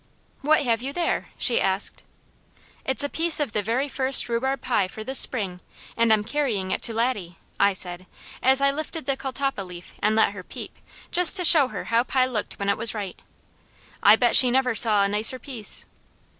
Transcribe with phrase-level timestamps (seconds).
[0.41, 2.03] "What have you there?" she asked.
[2.85, 5.61] "It's a piece of the very first rhubarb pie for this spring,
[5.95, 8.07] and I'm carrying it to Laddie," I said,
[8.41, 10.75] as I lifted the catalpa leaf and let her peep,
[11.11, 13.21] just to show her how pie looked when it was right.
[14.01, 15.85] I bet she never saw a nicer piece.